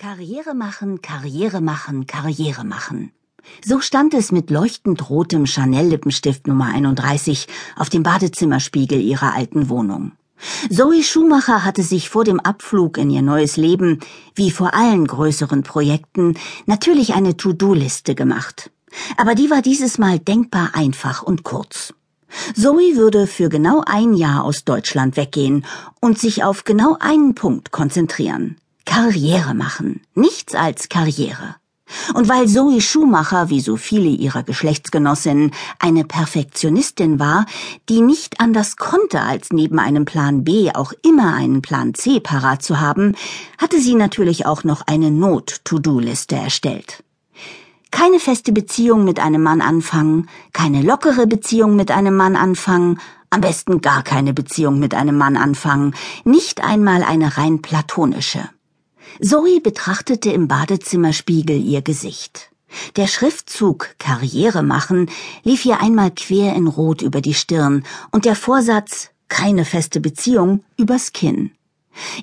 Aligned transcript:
Karriere 0.00 0.54
machen, 0.54 1.02
Karriere 1.02 1.60
machen, 1.60 2.06
Karriere 2.06 2.62
machen. 2.62 3.10
So 3.64 3.80
stand 3.80 4.14
es 4.14 4.30
mit 4.30 4.48
leuchtend 4.48 5.10
rotem 5.10 5.44
Chanel-Lippenstift 5.44 6.46
Nummer 6.46 6.66
31 6.66 7.48
auf 7.74 7.88
dem 7.88 8.04
Badezimmerspiegel 8.04 9.00
ihrer 9.00 9.34
alten 9.34 9.68
Wohnung. 9.68 10.12
Zoe 10.70 11.02
Schumacher 11.02 11.64
hatte 11.64 11.82
sich 11.82 12.10
vor 12.10 12.22
dem 12.22 12.38
Abflug 12.38 12.96
in 12.96 13.10
ihr 13.10 13.22
neues 13.22 13.56
Leben, 13.56 13.98
wie 14.36 14.52
vor 14.52 14.72
allen 14.72 15.04
größeren 15.04 15.64
Projekten, 15.64 16.36
natürlich 16.66 17.14
eine 17.14 17.36
To-Do-Liste 17.36 18.14
gemacht. 18.14 18.70
Aber 19.16 19.34
die 19.34 19.50
war 19.50 19.62
dieses 19.62 19.98
Mal 19.98 20.20
denkbar 20.20 20.70
einfach 20.74 21.24
und 21.24 21.42
kurz. 21.42 21.92
Zoe 22.54 22.94
würde 22.94 23.26
für 23.26 23.48
genau 23.48 23.82
ein 23.84 24.14
Jahr 24.14 24.44
aus 24.44 24.64
Deutschland 24.64 25.16
weggehen 25.16 25.66
und 26.00 26.20
sich 26.20 26.44
auf 26.44 26.62
genau 26.62 26.96
einen 27.00 27.34
Punkt 27.34 27.72
konzentrieren. 27.72 28.58
Karriere 28.88 29.52
machen, 29.52 30.00
nichts 30.14 30.54
als 30.54 30.88
Karriere. 30.88 31.56
Und 32.14 32.26
weil 32.26 32.48
Zoe 32.48 32.80
Schumacher, 32.80 33.50
wie 33.50 33.60
so 33.60 33.76
viele 33.76 34.08
ihrer 34.08 34.42
Geschlechtsgenossinnen, 34.42 35.52
eine 35.78 36.04
Perfektionistin 36.04 37.20
war, 37.20 37.44
die 37.90 38.00
nicht 38.00 38.40
anders 38.40 38.78
konnte, 38.78 39.20
als 39.20 39.52
neben 39.52 39.78
einem 39.78 40.06
Plan 40.06 40.42
B 40.42 40.70
auch 40.72 40.94
immer 41.02 41.34
einen 41.34 41.60
Plan 41.60 41.92
C 41.92 42.18
parat 42.18 42.62
zu 42.62 42.80
haben, 42.80 43.14
hatte 43.58 43.78
sie 43.78 43.94
natürlich 43.94 44.46
auch 44.46 44.64
noch 44.64 44.86
eine 44.86 45.10
Not-To-Do-Liste 45.10 46.36
erstellt. 46.36 47.04
Keine 47.90 48.20
feste 48.20 48.52
Beziehung 48.52 49.04
mit 49.04 49.20
einem 49.20 49.42
Mann 49.42 49.60
anfangen, 49.60 50.28
keine 50.54 50.80
lockere 50.80 51.26
Beziehung 51.26 51.76
mit 51.76 51.90
einem 51.90 52.16
Mann 52.16 52.36
anfangen, 52.36 52.98
am 53.28 53.42
besten 53.42 53.82
gar 53.82 54.02
keine 54.02 54.32
Beziehung 54.32 54.78
mit 54.78 54.94
einem 54.94 55.18
Mann 55.18 55.36
anfangen, 55.36 55.94
nicht 56.24 56.64
einmal 56.64 57.02
eine 57.02 57.36
rein 57.36 57.60
platonische. 57.60 58.48
Zoe 59.20 59.60
betrachtete 59.60 60.30
im 60.30 60.46
Badezimmerspiegel 60.46 61.60
ihr 61.60 61.82
Gesicht. 61.82 62.50
Der 62.96 63.08
Schriftzug 63.08 63.96
Karriere 63.98 64.62
machen 64.62 65.10
lief 65.42 65.64
ihr 65.64 65.80
einmal 65.80 66.12
quer 66.12 66.54
in 66.54 66.68
Rot 66.68 67.02
über 67.02 67.20
die 67.20 67.34
Stirn 67.34 67.84
und 68.12 68.24
der 68.24 68.36
Vorsatz 68.36 69.10
keine 69.28 69.64
feste 69.64 70.00
Beziehung 70.00 70.62
übers 70.76 71.12
Kinn. 71.12 71.50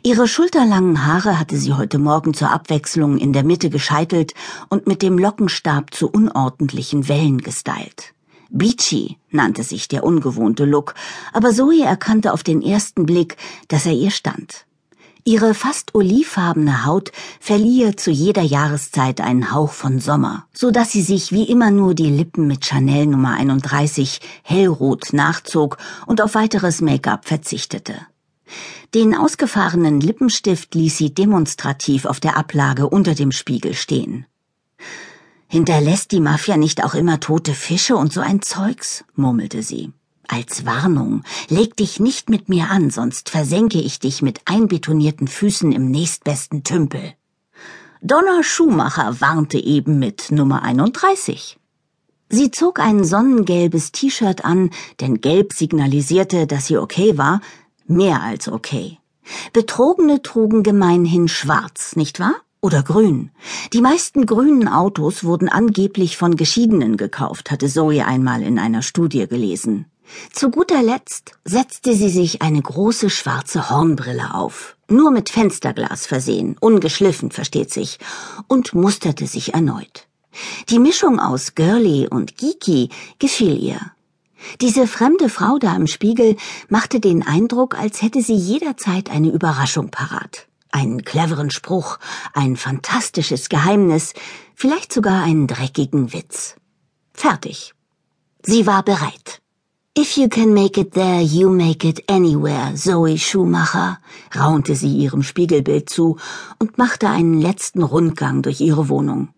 Ihre 0.04 0.28
schulterlangen 0.28 1.06
Haare 1.06 1.38
hatte 1.38 1.58
sie 1.58 1.74
heute 1.74 2.00
Morgen 2.00 2.34
zur 2.34 2.52
Abwechslung 2.52 3.18
in 3.18 3.34
der 3.34 3.44
Mitte 3.44 3.70
gescheitelt 3.70 4.34
und 4.70 4.88
mit 4.88 5.02
dem 5.02 5.18
Lockenstab 5.18 5.94
zu 5.94 6.10
unordentlichen 6.10 7.10
Wellen 7.10 7.40
gestylt. 7.40 8.14
Beachy 8.50 9.18
nannte 9.32 9.64
sich 9.64 9.90
der 9.90 10.06
ungewohnte 10.06 10.64
Look, 10.64 10.94
aber 11.34 11.52
Zoe 11.52 11.84
erkannte 11.84 12.32
auf 12.32 12.44
den 12.44 12.62
ersten 12.62 13.06
Blick, 13.06 13.36
dass 13.68 13.86
er 13.86 13.94
ihr 13.94 14.12
stand. 14.12 14.66
Ihre 15.28 15.56
fast 15.56 15.96
olivfarbene 15.96 16.86
Haut 16.86 17.12
verlieh 17.40 17.82
ihr 17.82 17.98
zu 17.98 18.12
jeder 18.12 18.44
Jahreszeit 18.44 19.22
einen 19.22 19.52
Hauch 19.52 19.72
von 19.72 20.00
Sommer, 20.00 20.46
so 20.54 20.70
dass 20.70 20.92
sie 20.92 21.02
sich 21.02 21.32
wie 21.32 21.46
immer 21.50 21.72
nur 21.72 21.96
die 21.96 22.12
Lippen 22.12 22.46
mit 22.46 22.64
Chanel 22.64 23.08
Nummer 23.08 23.34
31 23.34 24.22
hellrot 24.44 25.14
nachzog 25.14 25.80
und 26.06 26.22
auf 26.22 26.36
weiteres 26.36 26.80
Make-up 26.80 27.26
verzichtete. 27.26 27.96
Den 28.94 29.16
ausgefahrenen 29.16 30.00
Lippenstift 30.00 30.76
ließ 30.76 30.96
sie 30.96 31.12
demonstrativ 31.12 32.06
auf 32.06 32.20
der 32.20 32.38
Ablage 32.38 32.88
unter 32.88 33.16
dem 33.16 33.32
Spiegel 33.32 33.74
stehen. 33.74 34.28
Hinterlässt 35.48 36.12
die 36.12 36.22
Mafia 36.22 36.56
nicht 36.56 36.84
auch 36.84 36.94
immer 36.94 37.20
tote 37.20 37.56
Fische 37.56 37.96
und 37.96 38.14
so 38.14 38.22
ein 38.22 38.44
Zeugs? 38.44 39.04
murmelte 39.16 39.64
sie. 39.64 39.92
Als 40.28 40.66
Warnung, 40.66 41.24
leg 41.50 41.76
dich 41.76 42.00
nicht 42.00 42.30
mit 42.30 42.50
mir 42.50 42.70
an, 42.70 42.90
sonst 42.90 43.30
versenke 43.30 43.80
ich 43.80 44.00
dich 44.00 44.22
mit 44.22 44.42
einbetonierten 44.46 45.28
Füßen 45.28 45.72
im 45.72 45.92
nächstbesten 45.92 46.64
Tümpel. 46.64 47.14
Donna 48.02 48.44
Schumacher 48.44 49.22
warnte 49.22 49.58
eben 49.58 50.00
mit 50.00 50.32
Nummer 50.32 50.64
31. 50.64 51.58
Sie 52.30 52.52
zog 52.52 52.80
ein 52.80 53.04
sonnengelbes 53.04 53.92
T-Shirt 53.92 54.44
an, 54.44 54.72
denn 55.00 55.22
gelb 55.22 55.54
signalisierte, 55.54 56.48
dass 56.48 56.68
sie 56.68 56.78
okay 56.78 57.18
war, 57.18 57.42
mehr 57.88 58.22
als 58.22 58.48
okay. 58.48 58.98
Betrogene 59.54 60.22
trugen 60.22 60.64
gemeinhin 60.64 61.28
schwarz, 61.28 61.96
nicht 61.96 62.20
wahr? 62.20 62.36
Oder 62.62 62.82
grün. 62.82 63.30
Die 63.74 63.82
meisten 63.82 64.26
grünen 64.26 64.68
Autos 64.68 65.24
wurden 65.24 65.50
angeblich 65.50 66.18
von 66.18 66.36
Geschiedenen 66.36 66.98
gekauft, 66.98 67.52
hatte 67.52 67.68
Zoe 67.68 68.06
einmal 68.06 68.42
in 68.42 68.58
einer 68.58 68.82
Studie 68.82 69.28
gelesen. 69.28 69.86
Zu 70.32 70.50
guter 70.52 70.82
Letzt 70.84 71.32
setzte 71.46 71.96
sie 71.96 72.10
sich 72.10 72.42
eine 72.42 72.62
große 72.62 73.10
schwarze 73.10 73.70
Hornbrille 73.70 74.34
auf, 74.34 74.76
nur 74.88 75.12
mit 75.12 75.30
Fensterglas 75.30 76.06
versehen, 76.06 76.58
ungeschliffen, 76.60 77.32
versteht 77.32 77.72
sich, 77.72 78.00
und 78.48 78.74
musterte 78.74 79.28
sich 79.28 79.54
erneut. 79.54 80.08
Die 80.70 80.80
Mischung 80.80 81.20
aus 81.20 81.56
girly 81.56 82.08
und 82.10 82.38
geeky 82.38 82.90
gefiel 83.20 83.58
ihr. 83.58 83.80
Diese 84.62 84.86
fremde 84.86 85.30
Frau 85.30 85.58
da 85.58 85.76
im 85.76 85.88
Spiegel 85.88 86.36
machte 86.70 87.00
den 87.00 87.26
Eindruck, 87.26 87.78
als 87.78 88.02
hätte 88.02 88.22
sie 88.22 88.36
jederzeit 88.36 89.10
eine 89.10 89.30
Überraschung 89.30 89.90
parat. 89.90 90.48
Einen 90.72 91.04
cleveren 91.04 91.52
Spruch, 91.52 92.00
ein 92.34 92.58
fantastisches 92.58 93.50
Geheimnis, 93.50 94.14
vielleicht 94.54 94.92
sogar 94.92 95.24
einen 95.24 95.48
dreckigen 95.48 96.14
Witz. 96.14 96.56
Fertig. 97.14 97.74
Sie 98.44 98.68
war 98.68 98.84
bereit. 98.84 99.42
If 99.98 100.18
you 100.18 100.28
can 100.28 100.54
make 100.54 100.78
it 100.78 100.92
there, 100.92 101.22
you 101.22 101.50
make 101.50 101.88
it 101.88 102.04
anywhere, 102.10 102.76
Zoe 102.76 103.18
Schumacher, 103.18 104.00
raunte 104.38 104.76
sie 104.76 104.94
ihrem 104.94 105.24
Spiegelbild 105.24 105.88
zu 105.88 106.18
und 106.60 106.78
machte 106.78 107.08
einen 107.08 107.40
letzten 107.40 107.82
Rundgang 107.82 108.42
durch 108.42 108.60
ihre 108.60 108.90
Wohnung. 108.90 109.30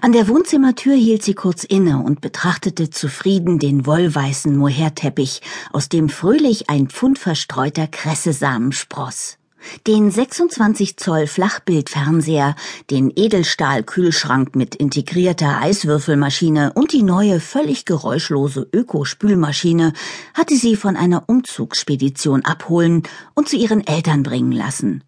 An 0.00 0.12
der 0.12 0.26
Wohnzimmertür 0.28 0.94
hielt 0.94 1.22
sie 1.22 1.34
kurz 1.34 1.62
inne 1.62 1.98
und 1.98 2.22
betrachtete 2.22 2.88
zufrieden 2.88 3.58
den 3.58 3.84
wollweißen 3.84 4.56
Moherteppich, 4.56 5.42
aus 5.74 5.90
dem 5.90 6.08
fröhlich 6.08 6.70
ein 6.70 6.88
Pfund 6.88 7.18
verstreuter 7.18 7.86
Kressesamen 7.86 8.72
spross 8.72 9.37
den 9.86 10.10
26 10.10 10.96
Zoll 10.96 11.26
Flachbildfernseher, 11.26 12.54
den 12.90 13.12
Edelstahlkühlschrank 13.14 14.56
mit 14.56 14.74
integrierter 14.74 15.60
Eiswürfelmaschine 15.60 16.72
und 16.74 16.92
die 16.92 17.02
neue, 17.02 17.40
völlig 17.40 17.84
geräuschlose 17.84 18.68
Ökospülmaschine 18.72 19.92
hatte 20.34 20.56
sie 20.56 20.76
von 20.76 20.96
einer 20.96 21.24
Umzugsspedition 21.28 22.44
abholen 22.44 23.02
und 23.34 23.48
zu 23.48 23.56
ihren 23.56 23.86
Eltern 23.86 24.22
bringen 24.22 24.52
lassen. 24.52 25.04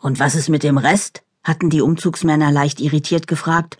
Und 0.00 0.18
was 0.20 0.34
ist 0.34 0.48
mit 0.48 0.62
dem 0.62 0.78
Rest? 0.78 1.22
hatten 1.44 1.70
die 1.70 1.80
Umzugsmänner 1.80 2.52
leicht 2.52 2.80
irritiert 2.80 3.26
gefragt. 3.26 3.78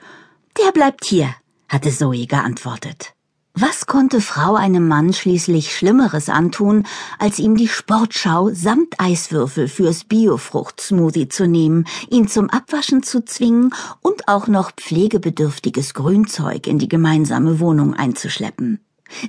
Der 0.59 0.73
bleibt 0.73 1.05
hier, 1.05 1.35
hatte 1.69 1.91
Zoe 1.91 2.27
geantwortet. 2.27 3.13
Was 3.61 3.87
konnte 3.87 4.21
Frau 4.21 4.55
einem 4.55 4.87
Mann 4.87 5.13
schließlich 5.13 5.75
Schlimmeres 5.75 6.29
antun, 6.29 6.85
als 7.19 7.41
ihm 7.41 7.57
die 7.57 7.67
Sportschau 7.67 8.51
samt 8.53 9.01
Eiswürfel 9.01 9.67
fürs 9.67 10.05
Biofruchtsmoothie 10.05 11.29
zu 11.29 11.49
nehmen, 11.49 11.85
ihn 12.09 12.29
zum 12.29 12.51
Abwaschen 12.51 13.03
zu 13.03 13.25
zwingen 13.25 13.75
und 14.01 14.29
auch 14.29 14.47
noch 14.47 14.71
pflegebedürftiges 14.71 15.95
Grünzeug 15.95 16.69
in 16.69 16.79
die 16.79 16.87
gemeinsame 16.87 17.59
Wohnung 17.59 17.95
einzuschleppen? 17.95 18.79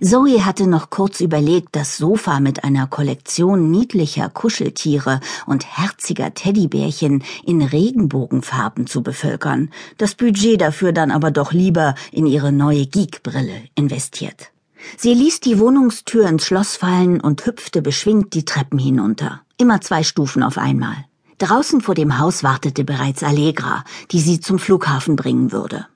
Zoe 0.02 0.46
hatte 0.46 0.68
noch 0.68 0.90
kurz 0.90 1.22
überlegt, 1.22 1.70
das 1.72 1.98
Sofa 1.98 2.40
mit 2.40 2.64
einer 2.64 2.88
Kollektion 2.88 3.72
niedlicher 3.72 4.30
Kuscheltiere 4.30 5.20
und 5.46 5.66
herziger 5.66 6.34
Teddybärchen 6.34 7.24
in 7.46 7.62
Regenbogenfarben 7.62 8.88
zu 8.88 9.04
bevölkern, 9.04 9.72
das 9.98 10.16
Budget 10.16 10.62
dafür 10.62 10.92
dann 10.92 11.12
aber 11.12 11.32
doch 11.32 11.54
lieber 11.54 11.96
in 12.12 12.26
ihre 12.26 12.52
neue 12.52 12.86
Geekbrille 12.86 13.64
investiert. 13.76 14.52
Sie 14.98 15.14
ließ 15.14 15.42
die 15.42 15.60
Wohnungstür 15.60 16.28
ins 16.28 16.46
Schloss 16.46 16.76
fallen 16.76 17.20
und 17.20 17.46
hüpfte 17.46 17.82
beschwingt 17.82 18.34
die 18.34 18.46
Treppen 18.46 18.80
hinunter, 18.80 19.42
immer 19.58 19.82
zwei 19.82 20.04
Stufen 20.04 20.44
auf 20.44 20.58
einmal. 20.58 21.06
Draußen 21.38 21.80
vor 21.82 21.96
dem 21.96 22.20
Haus 22.20 22.44
wartete 22.44 22.84
bereits 22.84 23.24
Allegra, 23.24 23.86
die 24.12 24.20
sie 24.20 24.42
zum 24.42 24.60
Flughafen 24.60 25.16
bringen 25.16 25.52
würde. 25.52 25.88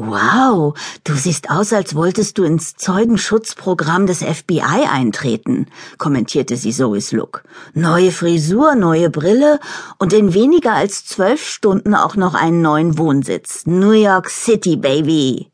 Wow, 0.00 0.74
du 1.02 1.14
siehst 1.14 1.50
aus, 1.50 1.72
als 1.72 1.96
wolltest 1.96 2.38
du 2.38 2.44
ins 2.44 2.76
Zeugenschutzprogramm 2.76 4.06
des 4.06 4.22
FBI 4.22 4.86
eintreten, 4.88 5.66
kommentierte 5.98 6.56
sie 6.56 6.70
Zoes 6.70 7.10
Look. 7.10 7.42
Neue 7.74 8.12
Frisur, 8.12 8.76
neue 8.76 9.10
Brille 9.10 9.58
und 9.98 10.12
in 10.12 10.34
weniger 10.34 10.72
als 10.74 11.04
zwölf 11.04 11.44
Stunden 11.44 11.96
auch 11.96 12.14
noch 12.14 12.34
einen 12.34 12.62
neuen 12.62 12.96
Wohnsitz. 12.96 13.66
New 13.66 13.90
York 13.90 14.30
City, 14.30 14.76
Baby. 14.76 15.50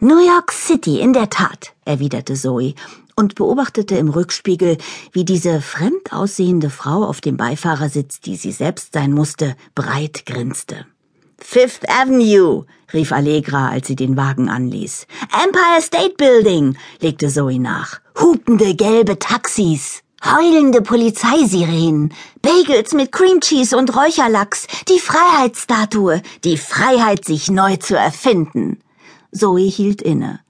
New 0.00 0.18
York 0.18 0.52
City, 0.52 1.00
in 1.00 1.12
der 1.12 1.28
Tat, 1.28 1.74
erwiderte 1.84 2.36
Zoe 2.36 2.72
und 3.16 3.34
beobachtete 3.34 3.96
im 3.96 4.08
Rückspiegel, 4.08 4.78
wie 5.12 5.26
diese 5.26 5.60
fremd 5.60 6.10
aussehende 6.10 6.70
Frau 6.70 7.04
auf 7.04 7.20
dem 7.20 7.36
Beifahrersitz, 7.36 8.22
die 8.22 8.36
sie 8.36 8.52
selbst 8.52 8.94
sein 8.94 9.12
musste, 9.12 9.56
breit 9.74 10.24
grinste. 10.24 10.86
Fifth 11.46 11.86
Avenue, 11.90 12.64
rief 12.92 13.12
Allegra, 13.12 13.68
als 13.68 13.86
sie 13.86 13.96
den 13.96 14.16
Wagen 14.16 14.48
anließ. 14.48 15.06
Empire 15.44 15.82
State 15.82 16.14
Building, 16.16 16.76
legte 17.00 17.28
Zoe 17.28 17.60
nach. 17.60 18.00
Hupende 18.18 18.74
gelbe 18.74 19.18
Taxis. 19.18 20.00
Heulende 20.24 20.80
Polizeisirenen, 20.80 22.14
Bagels 22.40 22.94
mit 22.94 23.12
Cream 23.12 23.40
Cheese 23.40 23.76
und 23.76 23.94
Räucherlachs, 23.94 24.66
die 24.88 24.98
Freiheitsstatue, 24.98 26.22
die 26.44 26.56
Freiheit, 26.56 27.26
sich 27.26 27.50
neu 27.50 27.76
zu 27.76 27.94
erfinden. 27.94 28.78
Zoe 29.30 29.68
hielt 29.68 30.00
inne. 30.00 30.40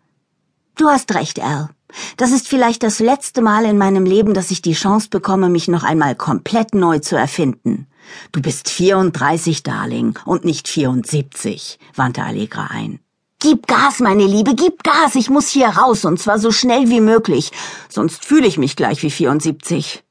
Du 0.76 0.88
hast 0.88 1.12
recht, 1.12 1.40
Al. 1.42 1.70
Das 2.16 2.30
ist 2.30 2.46
vielleicht 2.46 2.84
das 2.84 3.00
letzte 3.00 3.42
Mal 3.42 3.64
in 3.64 3.78
meinem 3.78 4.04
Leben, 4.04 4.32
dass 4.32 4.52
ich 4.52 4.62
die 4.62 4.74
Chance 4.74 5.08
bekomme, 5.10 5.48
mich 5.48 5.66
noch 5.66 5.82
einmal 5.82 6.14
komplett 6.14 6.72
neu 6.74 7.00
zu 7.00 7.16
erfinden. 7.16 7.88
Du 8.32 8.40
bist 8.40 8.70
34, 8.70 9.62
Darling, 9.62 10.18
und 10.24 10.44
nicht 10.44 10.68
74, 10.68 11.78
wandte 11.94 12.22
Allegra 12.22 12.68
ein. 12.70 13.00
Gib 13.38 13.66
Gas, 13.66 14.00
meine 14.00 14.26
Liebe, 14.26 14.54
gib 14.54 14.82
Gas, 14.82 15.14
ich 15.16 15.28
muss 15.28 15.48
hier 15.48 15.68
raus, 15.68 16.04
und 16.04 16.18
zwar 16.18 16.38
so 16.38 16.50
schnell 16.50 16.88
wie 16.88 17.00
möglich, 17.00 17.52
sonst 17.88 18.24
fühle 18.24 18.46
ich 18.46 18.56
mich 18.56 18.74
gleich 18.74 19.02
wie 19.02 19.10
74. 19.10 20.02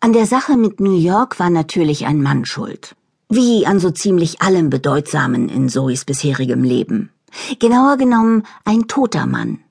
An 0.00 0.12
der 0.12 0.26
Sache 0.26 0.58
mit 0.58 0.80
New 0.80 0.98
York 0.98 1.38
war 1.38 1.48
natürlich 1.48 2.04
ein 2.04 2.22
Mann 2.22 2.44
schuld. 2.44 2.94
Wie 3.30 3.66
an 3.66 3.80
so 3.80 3.90
ziemlich 3.90 4.42
allem 4.42 4.68
Bedeutsamen 4.68 5.48
in 5.48 5.70
Zoes 5.70 6.04
bisherigem 6.04 6.62
Leben. 6.62 7.10
Genauer 7.58 7.96
genommen 7.96 8.42
ein 8.66 8.86
toter 8.86 9.24
Mann. 9.24 9.63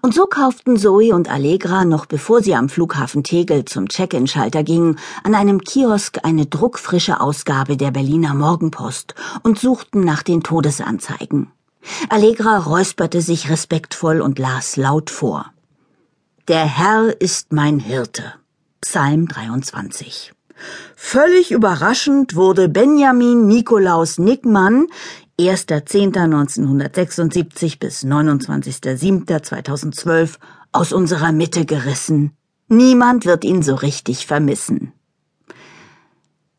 Und 0.00 0.14
so 0.14 0.26
kauften 0.26 0.76
Zoe 0.76 1.14
und 1.14 1.30
Allegra, 1.30 1.84
noch 1.84 2.06
bevor 2.06 2.42
sie 2.42 2.54
am 2.54 2.68
Flughafen 2.68 3.22
Tegel 3.24 3.64
zum 3.64 3.88
Check-in-Schalter 3.88 4.62
gingen, 4.62 4.98
an 5.24 5.34
einem 5.34 5.60
Kiosk 5.60 6.18
eine 6.22 6.46
druckfrische 6.46 7.20
Ausgabe 7.20 7.76
der 7.76 7.90
Berliner 7.90 8.34
Morgenpost 8.34 9.14
und 9.42 9.58
suchten 9.58 10.04
nach 10.04 10.22
den 10.22 10.42
Todesanzeigen. 10.42 11.50
Allegra 12.08 12.58
räusperte 12.58 13.20
sich 13.20 13.50
respektvoll 13.50 14.20
und 14.20 14.38
las 14.38 14.76
laut 14.76 15.10
vor. 15.10 15.52
Der 16.48 16.64
Herr 16.64 17.20
ist 17.20 17.52
mein 17.52 17.78
Hirte. 17.78 18.34
Psalm 18.80 19.28
23. 19.28 20.32
Völlig 20.96 21.50
überraschend 21.50 22.36
wurde 22.36 22.68
Benjamin 22.68 23.46
Nikolaus 23.46 24.18
Nickmann 24.18 24.86
1.10.1976 25.38 27.78
bis 27.78 28.04
29.07.2012 28.04 30.36
aus 30.72 30.92
unserer 30.92 31.32
Mitte 31.32 31.64
gerissen. 31.64 32.32
Niemand 32.68 33.24
wird 33.26 33.44
ihn 33.44 33.62
so 33.62 33.74
richtig 33.74 34.26
vermissen. 34.26 34.92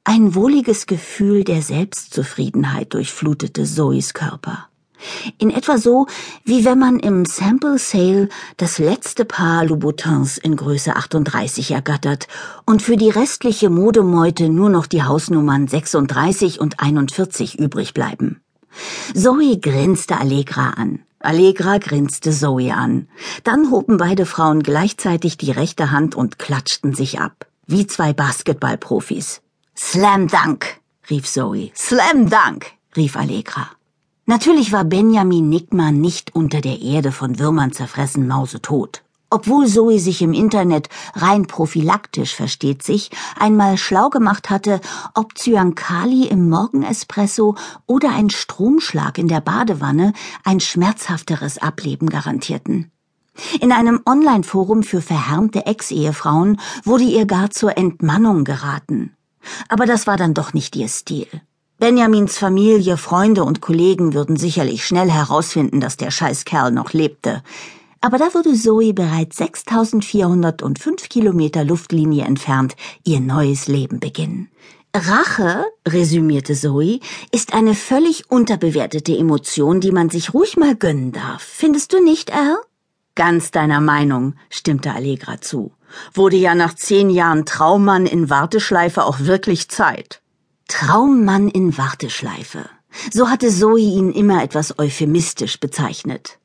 Ein 0.04 0.36
wohliges 0.36 0.86
Gefühl 0.86 1.46
der 1.46 1.62
Selbstzufriedenheit 1.62 2.94
durchflutete 2.94 3.64
Zoes 3.64 4.14
Körper. 4.14 4.68
In 5.38 5.50
etwa 5.50 5.78
so, 5.78 6.08
wie 6.44 6.66
wenn 6.66 6.80
man 6.80 7.00
im 7.00 7.26
Sample 7.26 7.78
Sale 7.78 8.30
das 8.58 8.78
letzte 8.80 9.26
Paar 9.26 9.66
Louboutins 9.66 10.38
in 10.38 10.56
Größe 10.56 10.96
38 10.96 11.72
ergattert 11.72 12.28
und 12.66 12.82
für 12.82 12.98
die 12.98 13.10
restliche 13.10 13.70
Modemeute 13.70 14.50
nur 14.50 14.70
noch 14.70 14.86
die 14.86 15.04
Hausnummern 15.04 15.68
36 15.68 16.60
und 16.60 16.80
41 16.80 17.60
übrig 17.60 17.94
bleiben. 17.94 18.42
Zoe 19.14 19.60
grinste 19.60 20.18
Allegra 20.18 20.72
an. 20.72 21.00
Allegra 21.20 21.78
grinste 21.78 22.32
Zoe 22.32 22.74
an. 22.74 23.08
Dann 23.44 23.72
hoben 23.72 23.98
beide 23.98 24.26
Frauen 24.26 24.62
gleichzeitig 24.62 25.38
die 25.38 25.52
rechte 25.52 25.92
Hand 25.92 26.16
und 26.16 26.38
klatschten 26.38 26.94
sich 26.94 27.20
ab. 27.20 27.48
Wie 27.66 27.88
zwei 27.88 28.12
Basketballprofis. 28.12 29.42
Slam 29.76 30.28
Dunk, 30.28 30.66
rief 31.10 31.26
Zoe. 31.26 31.72
Slam 31.76 32.30
Dunk, 32.30 32.66
rief 32.98 33.16
Allegra. 33.16 33.70
Natürlich 34.26 34.72
war 34.72 34.86
Benjamin 34.86 35.50
Nickmann 35.50 36.00
nicht 36.00 36.34
unter 36.34 36.62
der 36.62 36.82
Erde 36.82 37.12
von 37.12 37.40
Würmern 37.40 37.74
zerfressen 37.74 38.26
mausetot. 38.26 39.04
Obwohl 39.30 39.68
Zoe 39.68 40.00
sich 40.00 40.22
im 40.22 40.32
Internet 40.32 40.88
rein 41.14 41.48
prophylaktisch, 41.48 42.34
versteht 42.34 42.84
sich, 42.84 43.10
einmal 43.38 43.78
schlau 43.78 44.10
gemacht 44.10 44.50
hatte, 44.50 44.80
ob 45.14 45.38
Zyankali 45.38 46.28
im 46.28 46.50
Morgenespresso 46.50 47.56
oder 47.86 48.12
ein 48.12 48.30
Stromschlag 48.30 49.18
in 49.18 49.28
der 49.28 49.42
Badewanne 49.42 50.14
ein 50.46 50.62
schmerzhafteres 50.62 51.58
Ableben 51.58 52.10
garantierten. 52.10 52.92
In 53.60 53.72
einem 53.72 54.02
Online-Forum 54.06 54.84
für 54.84 55.02
verhärmte 55.02 55.66
Ex-Ehefrauen 55.66 56.62
wurde 56.86 57.04
ihr 57.04 57.26
gar 57.26 57.50
zur 57.50 57.78
Entmannung 57.78 58.46
geraten. 58.46 59.18
Aber 59.68 59.86
das 59.86 60.08
war 60.08 60.16
dann 60.16 60.34
doch 60.34 60.54
nicht 60.54 60.76
ihr 60.76 60.88
Stil. 60.88 61.28
Benjamins 61.84 62.38
Familie, 62.38 62.96
Freunde 62.96 63.44
und 63.44 63.60
Kollegen 63.60 64.14
würden 64.14 64.38
sicherlich 64.38 64.86
schnell 64.86 65.12
herausfinden, 65.12 65.82
dass 65.82 65.98
der 65.98 66.12
Scheißkerl 66.12 66.72
noch 66.72 66.94
lebte. 66.94 67.44
Aber 68.00 68.18
da 68.18 68.34
würde 68.34 68.54
Zoe 68.54 68.94
bereits 68.94 69.36
6405 69.36 71.10
Kilometer 71.10 71.66
Luftlinie 71.66 72.24
entfernt 72.24 72.78
ihr 73.04 73.20
neues 73.20 73.68
Leben 73.68 74.00
beginnen. 74.00 74.50
Rache, 74.96 75.66
resümierte 75.86 76.54
Zoe, 76.54 77.02
ist 77.34 77.54
eine 77.54 77.74
völlig 77.74 78.32
unterbewertete 78.32 79.18
Emotion, 79.18 79.82
die 79.82 79.92
man 79.92 80.10
sich 80.10 80.34
ruhig 80.34 80.56
mal 80.56 80.78
gönnen 80.78 81.12
darf. 81.12 81.42
Findest 81.42 81.92
du 81.92 82.02
nicht, 82.02 82.34
Al? 82.34 82.56
Ganz 83.16 83.52
deiner 83.52 83.82
Meinung, 83.82 84.36
stimmte 84.50 84.94
Allegra 84.94 85.42
zu. 85.42 85.74
Wurde 86.14 86.38
ja 86.38 86.56
nach 86.56 86.76
zehn 86.76 87.10
Jahren 87.10 87.46
Traummann 87.46 88.06
in 88.06 88.30
Warteschleife 88.30 89.04
auch 89.04 89.20
wirklich 89.20 89.68
Zeit. 89.68 90.23
Traummann 90.74 91.50
in 91.50 91.78
Warteschleife. 91.78 92.68
So 93.12 93.30
hatte 93.30 93.50
Zoe 93.50 93.80
ihn 93.80 94.12
immer 94.12 94.42
etwas 94.42 94.80
euphemistisch 94.80 95.60
bezeichnet. 95.60 96.40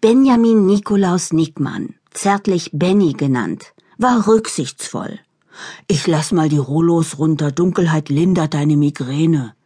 Benjamin 0.00 0.66
Nikolaus 0.66 1.32
Nickmann, 1.32 1.96
zärtlich 2.12 2.70
Benny 2.72 3.12
genannt, 3.12 3.74
war 3.98 4.28
rücksichtsvoll. 4.28 5.18
Ich 5.88 6.06
lass 6.06 6.30
mal 6.30 6.48
die 6.48 6.58
Rollos 6.58 7.18
runter, 7.18 7.50
Dunkelheit 7.50 8.08
lindert 8.08 8.54
deine 8.54 8.76
Migräne. 8.76 9.56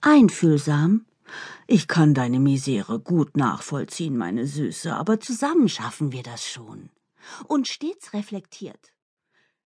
Einfühlsam. 0.00 1.04
Ich 1.66 1.86
kann 1.86 2.14
deine 2.14 2.40
Misere 2.40 2.98
gut 2.98 3.36
nachvollziehen, 3.36 4.16
meine 4.16 4.46
Süße, 4.46 4.94
aber 4.94 5.20
zusammen 5.20 5.68
schaffen 5.68 6.12
wir 6.12 6.22
das 6.22 6.46
schon. 6.46 6.88
Und 7.46 7.68
stets 7.68 8.14
reflektiert. 8.14 8.80